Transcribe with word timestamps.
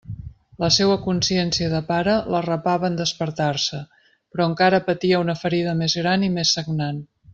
La 0.61 0.69
seua 0.75 0.93
consciència 1.01 1.67
de 1.73 1.81
pare 1.91 2.15
l'arrapava 2.35 2.89
en 2.91 2.97
despertar-se, 3.01 3.83
però 4.33 4.49
encara 4.53 4.81
patia 4.89 5.21
una 5.27 5.37
ferida 5.43 5.77
més 5.83 5.99
gran 6.01 6.27
i 6.31 6.33
més 6.39 6.57
sagnant. 6.59 7.05